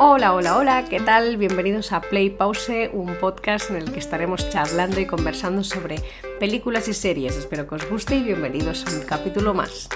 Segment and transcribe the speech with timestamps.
[0.00, 1.38] Hola, hola, hola, ¿qué tal?
[1.38, 5.96] Bienvenidos a Play Pause, un podcast en el que estaremos charlando y conversando sobre
[6.38, 7.36] películas y series.
[7.36, 9.88] Espero que os guste y bienvenidos a un capítulo más.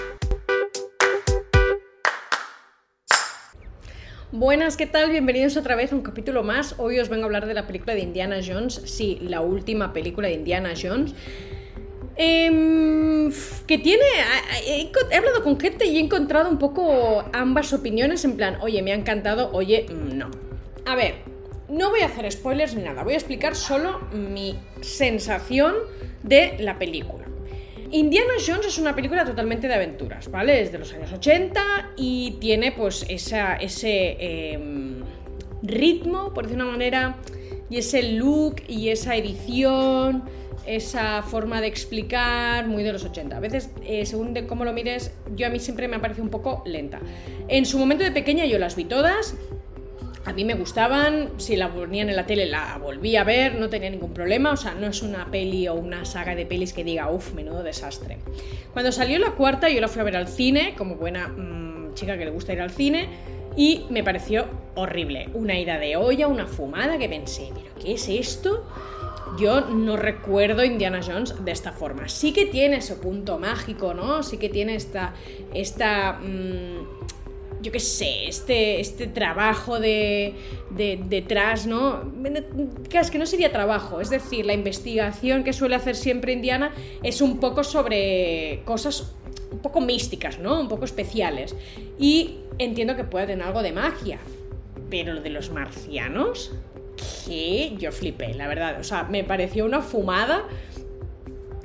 [4.33, 5.09] Buenas, ¿qué tal?
[5.13, 6.75] Bienvenidos otra vez a un capítulo más.
[6.79, 10.27] Hoy os vengo a hablar de la película de Indiana Jones, sí, la última película
[10.27, 11.15] de Indiana Jones.
[12.17, 13.33] Em,
[13.67, 14.05] que tiene.
[14.67, 18.25] He, hablado con gente y he encontrado un poco ambas opiniones.
[18.25, 20.31] En plan, oye, me ha encantado, oye, no.
[20.85, 21.15] A ver,
[21.69, 25.75] no voy a hacer spoilers ni nada, voy a explicar solo mi sensación
[26.23, 27.25] de la película.
[27.91, 30.63] Indiana Jones es una película totalmente de aventuras, ¿vale?
[30.63, 35.03] Es de los años 80 y tiene pues ese em,
[35.63, 37.17] ritmo, por decir una manera,
[37.73, 40.25] y ese look y esa edición
[40.67, 43.37] esa forma de explicar muy de los 80.
[43.37, 46.23] A veces, eh, según de cómo lo mires, yo a mí siempre me ha parecido
[46.23, 47.01] un poco lenta.
[47.49, 49.35] En su momento de pequeña yo las vi todas.
[50.25, 53.69] A mí me gustaban, si la ponían en la tele la volví a ver, no
[53.71, 56.85] tenía ningún problema, o sea, no es una peli o una saga de pelis que
[56.85, 58.19] diga, uff, menudo desastre.
[58.73, 62.17] Cuando salió la cuarta yo la fui a ver al cine, como buena mm, chica
[62.17, 63.09] que le gusta ir al cine,
[63.57, 65.29] y me pareció horrible.
[65.35, 68.67] Una ida de olla, una fumada que pensé, pero ¿qué es esto?
[69.39, 72.09] yo no recuerdo Indiana Jones de esta forma.
[72.09, 74.23] Sí que tiene ese punto mágico, ¿no?
[74.23, 75.15] Sí que tiene esta.
[75.55, 77.03] esta mm,
[77.63, 80.35] yo qué sé, este, este trabajo de,
[80.71, 82.03] detrás, ¿no?
[82.91, 87.21] Es que no sería trabajo, es decir, la investigación que suele hacer siempre Indiana es
[87.21, 89.15] un poco sobre cosas
[89.53, 90.61] un poco místicas, ¿no?
[90.61, 91.55] Un poco especiales.
[91.99, 94.19] Y entiendo que puede tener algo de magia,
[94.91, 96.53] pero lo de los marcianos,
[97.27, 98.81] que yo flipé, la verdad.
[98.81, 100.45] O sea, me pareció una fumada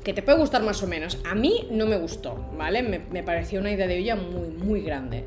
[0.03, 1.19] que te puede gustar más o menos.
[1.25, 2.81] A mí no me gustó, ¿vale?
[2.81, 5.25] Me, pareció una idea de olla muy, muy grande.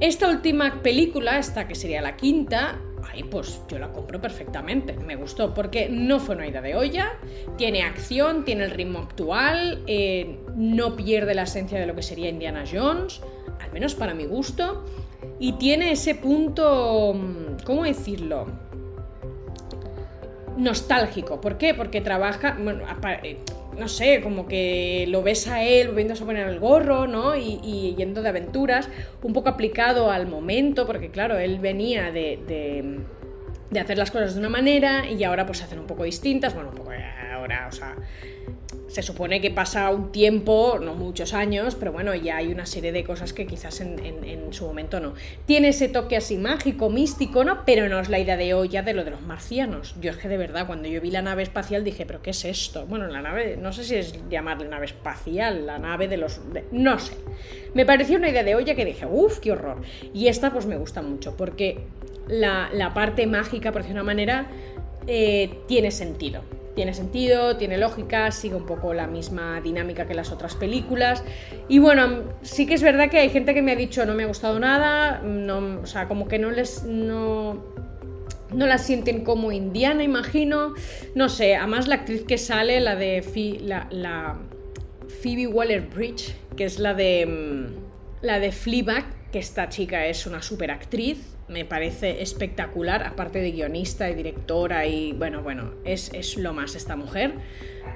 [0.00, 4.94] Esta última película, esta que sería la quinta, ahí pues yo la compro perfectamente.
[4.94, 7.18] Me gustó porque no fue una idea de olla,
[7.56, 12.28] tiene acción, tiene el ritmo actual, eh, no pierde la esencia de lo que sería
[12.28, 13.20] Indiana Jones,
[13.60, 14.84] al menos para mi gusto,
[15.38, 17.14] y tiene ese punto,
[17.64, 18.46] ¿cómo decirlo?
[20.58, 21.40] nostálgico.
[21.40, 21.72] ¿Por qué?
[21.72, 22.84] Porque trabaja, bueno,
[23.22, 23.38] eh,
[23.78, 27.36] no sé, como que lo ves a él viéndose poner el gorro, ¿no?
[27.36, 28.88] Y, yendo de aventuras,
[29.22, 33.00] un poco aplicado al momento, porque claro, él venía de, de,
[33.70, 36.54] de hacer las cosas de una manera y ahora pues se hacen un poco distintas,
[36.54, 36.92] bueno, un poco
[37.38, 37.96] ahora, o sea,
[38.88, 42.90] se supone que pasa un tiempo, no muchos años, pero bueno, ya hay una serie
[42.90, 43.98] de cosas que quizás en,
[44.50, 45.12] su momento no.
[45.44, 47.64] Tiene ese toque así mágico, místico, ¿no?
[47.66, 49.94] Pero no es la idea de hoy de lo de los marcianos.
[50.00, 52.44] Yo es que de verdad, cuando yo vi la nave espacial dije, ¿pero qué es
[52.46, 52.86] esto?
[52.86, 56.40] Bueno, la nave, no sé si es llamarle nave espacial, la nave de los...
[56.72, 57.12] no sé.
[57.74, 59.82] Me pareció una idea de olla que dije, uff, qué horror.
[60.14, 61.82] Y esta pues me gusta mucho, porque
[62.26, 64.46] la, parte mágica, por decir una manera,
[65.06, 66.42] eh, tiene sentido
[66.78, 71.24] tiene sentido, tiene lógica, sigue un poco la misma dinámica que las otras películas.
[71.66, 74.22] Y bueno, sí que es verdad que hay gente que me ha dicho no me
[74.22, 76.84] ha gustado nada, no, o sea, como que no les...
[76.84, 77.64] No,
[78.52, 80.74] no la sienten como indiana, imagino.
[81.16, 83.22] No sé, además la actriz que sale, la de
[85.20, 90.42] Phoebe Waller-Bridge, que es la de mm, la de Fleabag, que esta chica es una
[90.42, 91.18] super actriz,
[91.48, 96.74] me parece espectacular, aparte de guionista y directora y bueno, bueno, es, es lo más
[96.74, 97.34] esta mujer.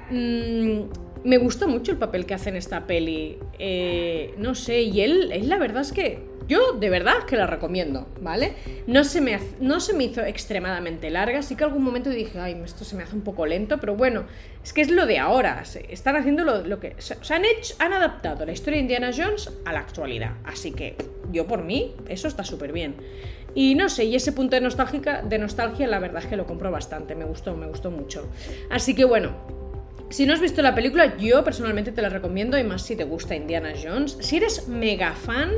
[0.09, 0.81] Mm,
[1.23, 3.37] me gusta mucho el papel que hace en esta peli.
[3.59, 7.47] Eh, no sé, y él, él la verdad es que yo de verdad que la
[7.47, 8.53] recomiendo, ¿vale?
[8.87, 12.59] No se, me, no se me hizo extremadamente larga, sí que algún momento dije, ay,
[12.63, 14.25] esto se me hace un poco lento, pero bueno,
[14.63, 16.95] es que es lo de ahora, están haciendo lo, que...
[16.97, 20.95] O han, hecho, han adaptado la historia de Indiana Jones a la actualidad, así que
[21.31, 22.95] yo por mí, eso está súper bien.
[23.55, 26.45] Y no sé, y ese punto de, nostálgica, de nostalgia, la verdad es que lo
[26.45, 28.27] compro bastante, me gustó, me gustó mucho.
[28.69, 29.31] Así que bueno,
[30.09, 33.03] si no has visto la película, yo personalmente te la recomiendo, y más si te
[33.03, 34.17] gusta Indiana Jones.
[34.21, 35.51] Si eres mega fan,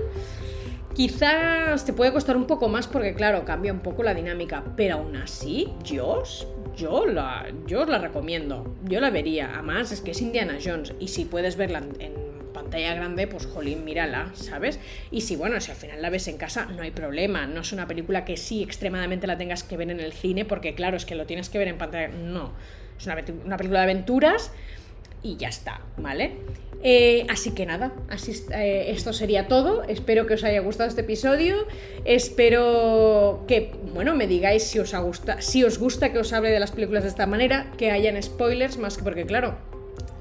[0.96, 4.96] quizás te puede costar un poco más porque, claro, cambia un poco la dinámica, pero
[4.96, 6.24] aún así, yo,
[6.76, 9.52] yo, la, yo os la recomiendo, yo la vería.
[9.54, 12.26] Además, es que es Indiana Jones, y si puedes verla en
[12.56, 14.80] pantalla grande, pues jolín, mírala, ¿sabes?
[15.12, 17.46] Y si, bueno, si al final la ves en casa, no hay problema.
[17.46, 20.74] No es una película que sí extremadamente la tengas que ver en el cine, porque
[20.74, 22.08] claro, es que lo tienes que ver en pantalla.
[22.08, 22.54] No.
[22.98, 23.16] Es una,
[23.58, 24.52] película de aventuras
[25.26, 26.38] y ya está, ¿vale?
[26.84, 29.84] Eh, así que nada, así, eh, esto sería todo.
[29.86, 31.66] Espero que os haya gustado este episodio.
[32.06, 36.60] Espero que, bueno, me digáis si os, gusta, si os gusta que os hable de
[36.60, 39.58] las películas de esta manera, que hayan spoilers, más que porque, claro,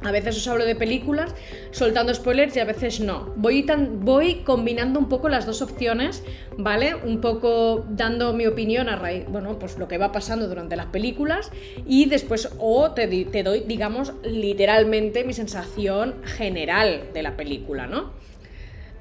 [0.05, 1.35] A veces os hablo de películas
[1.71, 3.33] soltando spoilers y a veces no.
[3.37, 6.23] Voy, combinando un poco las dos opciones,
[6.59, 6.95] ¿vale?
[6.95, 10.87] Un poco dando mi opinión a raíz, bueno, pues lo que va pasando durante las
[10.87, 11.51] películas
[11.87, 13.06] y después o te,
[13.43, 18.12] doy, digamos, literalmente mi sensación general de la película, ¿no?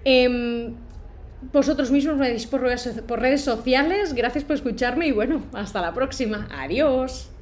[0.06, 0.74] Em,
[1.52, 4.14] vosotros mismos me decís por redes sociales.
[4.14, 6.48] Gracias por escucharme y bueno, hasta la próxima.
[6.50, 7.33] Adiós.